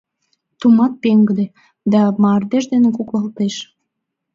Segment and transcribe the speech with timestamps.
[0.59, 1.45] —Тумат пеҥгыде
[1.91, 3.55] да мардеж дене куклалтеш.